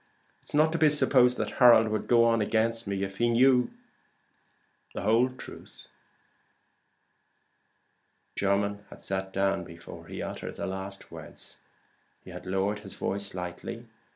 [0.41, 3.29] It is not to be supposed that Harold would go on against me if he
[3.29, 3.69] knew
[4.95, 5.85] the whole truth."
[8.35, 11.59] Jermyn had sat down before he uttered the last words.
[12.25, 13.83] He had lowered his voice slightly.